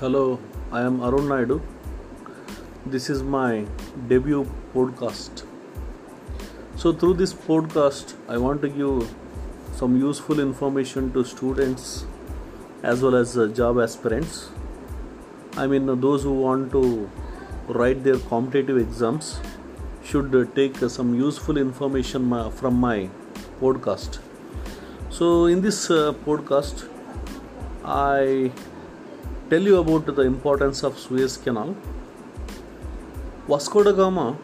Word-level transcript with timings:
Hello, 0.00 0.38
I 0.72 0.80
am 0.80 1.02
Arun 1.02 1.28
Naidu. 1.28 1.60
This 2.86 3.10
is 3.10 3.22
my 3.22 3.66
debut 4.08 4.46
podcast. 4.74 5.42
So, 6.74 6.90
through 6.90 7.16
this 7.18 7.34
podcast, 7.34 8.14
I 8.26 8.38
want 8.38 8.62
to 8.62 8.70
give 8.70 9.10
some 9.76 9.98
useful 9.98 10.40
information 10.40 11.12
to 11.12 11.22
students 11.22 12.06
as 12.82 13.02
well 13.02 13.14
as 13.14 13.36
uh, 13.36 13.48
job 13.48 13.78
aspirants. 13.78 14.48
I 15.58 15.66
mean, 15.66 15.86
uh, 15.86 15.96
those 15.96 16.22
who 16.22 16.32
want 16.32 16.72
to 16.72 17.10
write 17.68 18.02
their 18.02 18.18
competitive 18.32 18.78
exams 18.78 19.38
should 20.02 20.34
uh, 20.34 20.46
take 20.54 20.78
some 20.78 21.14
useful 21.14 21.58
information 21.58 22.50
from 22.52 22.80
my 22.88 23.10
podcast. 23.60 24.20
So, 25.10 25.44
in 25.44 25.60
this 25.60 25.88
podcast, 25.88 26.88
I 27.84 28.50
tell 29.50 29.62
you 29.68 29.78
about 29.78 30.06
the 30.16 30.22
importance 30.22 30.84
of 30.84 30.96
Suez 30.96 31.36
Canal. 31.36 31.74
Vasco 33.48 33.82
da 33.82 33.90
Gama 33.90 34.36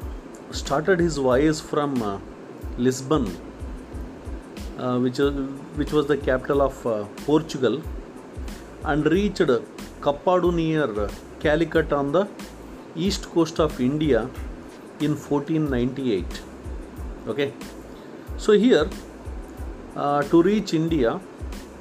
started 0.51 0.99
his 0.99 1.17
voyage 1.17 1.61
from 1.61 2.03
uh, 2.03 2.19
Lisbon, 2.77 3.29
uh, 4.79 4.99
which, 4.99 5.21
uh, 5.21 5.31
which 5.81 5.93
was 5.93 6.09
the 6.09 6.17
capital 6.17 6.61
of 6.61 6.85
uh, 6.87 7.05
Portugal, 7.25 7.81
and 8.85 9.07
reached 9.07 9.53
Kappadu 10.01 10.53
near 10.53 11.09
Calicut 11.39 11.93
on 11.93 12.11
the 12.11 12.27
east 12.97 13.31
coast 13.31 13.61
of 13.61 13.81
India 13.81 14.23
in 14.99 15.15
1498. 15.15 16.43
Okay, 17.29 17.53
so 18.39 18.53
here 18.55 18.91
uh, 19.95 20.23
to 20.25 20.43
reach 20.43 20.75
India, 20.75 21.21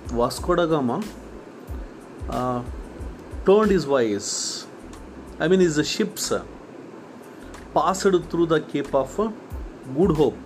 Vasco 0.09 0.54
da 0.54 0.67
Gama 0.67 1.04
uh, 2.29 2.62
turned 3.46 3.71
his 3.71 3.85
voyage. 3.85 4.65
I 5.40 5.48
mean, 5.48 5.60
his 5.60 5.76
ships 5.88 6.32
passed 7.74 8.01
through 8.29 8.46
the 8.48 8.62
Cape 8.62 8.93
of 8.96 9.20
uh, 9.20 9.32
Good 9.98 10.15
Hope, 10.15 10.38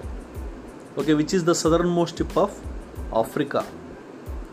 okay, 0.97 1.13
which 1.13 1.33
is 1.33 1.43
the 1.43 1.55
southernmost 1.55 2.17
tip 2.17 2.35
of 2.35 2.59
Africa. 3.13 3.65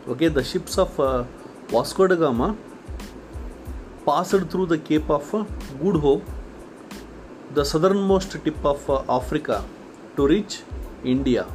Okay, 0.07 0.29
the 0.29 0.43
ships 0.43 0.77
of 0.77 0.99
uh, 0.99 1.23
Vasco 1.67 2.07
da 2.07 2.15
Gama 2.15 2.55
passed 4.05 4.49
through 4.51 4.67
the 4.67 4.77
Cape 4.77 5.09
of 5.09 5.33
uh, 5.35 5.43
Good 5.81 5.97
Hope, 5.97 6.23
the 7.53 7.65
southernmost 7.65 8.31
tip 8.43 8.63
of 8.63 8.89
uh, 8.89 9.03
Africa, 9.09 9.63
to 10.15 10.27
reach 10.27 10.61
India. 11.03 11.45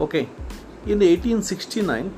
Okay, 0.00 0.28
in 0.86 0.98
1869, 0.98 2.12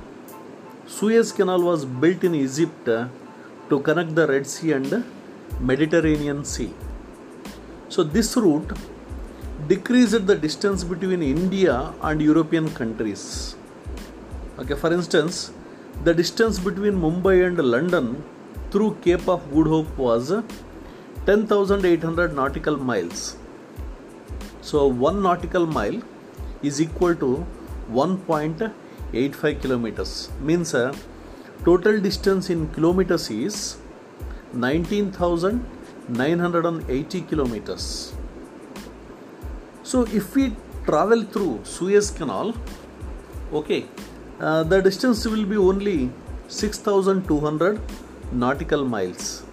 Suez 0.87 1.33
Canal 1.33 1.63
was 1.63 1.85
built 1.85 2.25
in 2.25 2.35
Egypt 2.35 2.89
uh, 2.89 3.09
to 3.71 3.81
connect 3.81 4.15
the 4.15 4.27
Red 4.27 4.47
Sea 4.47 4.73
and 4.73 5.05
Mediterranean 5.61 6.45
Sea. 6.45 6.73
So 7.89 8.03
this 8.03 8.37
route 8.37 8.73
decreased 9.69 10.27
the 10.27 10.37
distance 10.37 10.85
between 10.85 11.23
India 11.23 11.93
and 12.03 12.21
European 12.21 12.69
countries. 12.71 13.57
Okay, 14.59 14.75
for 14.75 14.93
instance, 14.93 15.53
the 16.05 16.15
distance 16.15 16.59
between 16.59 16.95
Mumbai 16.95 17.47
and 17.47 17.59
London 17.59 18.23
through 18.71 18.97
Cape 19.03 19.29
of 19.29 19.51
Good 19.53 19.67
Hope 19.67 19.97
was 19.97 20.33
10,800 21.27 22.35
nautical 22.35 22.77
miles. 22.77 23.37
So 24.61 24.87
one 24.87 25.23
nautical 25.23 25.67
mile 25.67 26.01
is 26.63 26.81
equal 26.81 27.15
to 27.17 27.47
1.85 27.91 29.63
kilometers. 29.63 30.31
Means 30.41 30.75
uh, 30.75 30.95
total 31.65 32.01
distance 32.01 32.51
in 32.51 32.69
kilometers 32.75 33.31
is 33.31 33.77
19,980 34.53 37.21
kilometers. 37.23 38.13
So 39.83 40.03
if 40.07 40.35
we 40.35 40.55
travel 40.85 41.25
through 41.25 41.61
Suez 41.65 42.11
Canal, 42.11 42.55
okay, 43.53 43.87
uh, 44.41 44.63
the 44.65 44.83
distance 44.83 45.25
will 45.27 45.45
be 45.45 45.57
only 45.57 46.11
6,200 46.49 47.81
nautical 48.33 48.85
miles. 48.85 49.45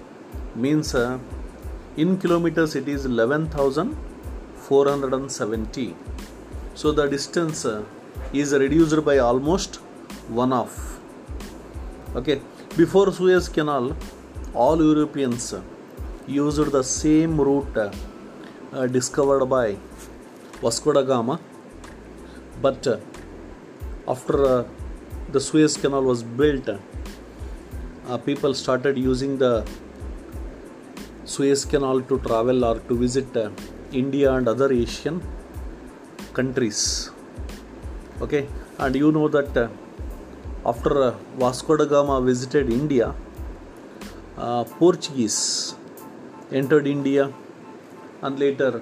Means 0.56 0.95
uh, 0.95 1.19
in 1.97 2.17
kilometers 2.17 2.75
it 2.75 2.88
is 2.88 3.06
11,470. 3.06 5.95
So 6.75 6.91
the 6.91 7.07
distance 7.07 7.66
uh, 7.66 7.83
is 8.33 8.53
reduced 8.53 9.06
by 9.06 9.19
almost 9.19 9.75
one 10.27 10.51
half. 10.51 10.92
Okay, 12.16 12.41
before 12.78 13.12
Suez 13.12 13.50
Canal, 13.50 13.96
all 14.53 14.78
Europeans 14.78 15.51
uh, 15.51 15.62
used 16.28 16.72
the 16.72 16.84
same 16.84 17.41
route 17.41 17.75
uh, 17.75 17.91
uh, 18.72 18.85
discovered 18.85 19.46
by 19.47 19.75
Vasco 20.62 20.94
da 20.94 21.01
Gama, 21.01 21.40
but 22.62 22.85
uh, 22.85 22.97
after 24.07 24.46
uh, 24.46 24.63
the 25.31 25.40
Suez 25.40 25.75
Canal 25.75 26.03
was 26.03 26.22
built, 26.22 26.69
uh, 26.69 28.18
people 28.19 28.53
started 28.53 28.95
using 28.95 29.40
the 29.40 29.66
Suez 31.25 31.66
Canal 31.66 32.01
to 32.01 32.19
travel 32.19 32.63
or 32.63 32.78
to 32.81 32.95
visit 32.95 33.35
uh, 33.35 33.50
India 33.91 34.31
and 34.34 34.47
other 34.47 34.72
Asian 34.72 35.19
countries. 36.34 37.09
Okay, 38.22 38.47
and 38.78 38.95
you 38.95 39.12
know 39.12 39.28
that 39.28 39.57
uh, 39.57 39.68
after 40.66 41.03
uh, 41.03 41.12
Vasco 41.38 41.75
da 41.75 41.85
Gama 41.85 42.22
visited 42.22 42.69
India, 42.69 43.13
uh, 44.38 44.63
Portuguese 44.63 45.75
entered 46.51 46.88
India, 46.88 47.31
and 48.22 48.40
later 48.40 48.81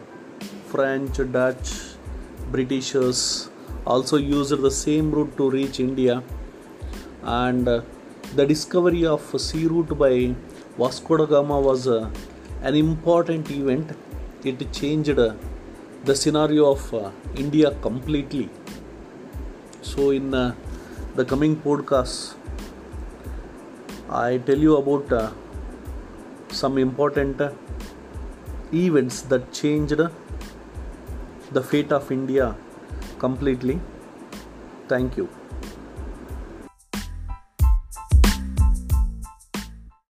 French, 0.68 1.18
Dutch, 1.32 1.72
Britishers 2.52 3.50
also 3.86 4.18
used 4.18 4.62
the 4.62 4.70
same 4.70 5.12
route 5.12 5.36
to 5.38 5.50
reach 5.50 5.80
India, 5.80 6.22
and 7.24 7.68
uh, 7.68 7.82
the 8.36 8.46
discovery 8.46 9.06
of 9.06 9.22
sea 9.42 9.66
route 9.66 9.98
by 9.98 10.36
Vasco 10.78 11.18
da 11.18 11.26
Gama 11.26 11.60
was 11.60 11.88
uh, 11.88 12.10
an 12.62 12.76
important 12.76 13.50
event. 13.50 13.92
It 14.44 14.72
changed 14.72 15.18
uh, 15.18 15.34
the 16.06 16.16
scenario 16.16 16.72
of 16.72 16.94
uh, 16.94 17.10
India 17.36 17.72
completely. 17.82 18.50
So, 19.82 20.12
in 20.12 20.34
the 21.16 21.26
coming 21.26 21.56
podcast, 21.58 22.36
I 24.10 24.38
tell 24.38 24.58
you 24.58 24.78
about 24.78 25.12
uh, 25.12 25.32
some 26.50 26.78
important 26.78 27.42
uh, 27.42 27.52
events 28.74 29.22
that 29.24 29.52
changed 29.52 30.02
the 31.52 31.64
fate 31.64 31.92
of 31.92 32.10
India 32.12 32.56
completely. 33.20 33.80
Thank 34.88 35.18
you. 35.18 35.41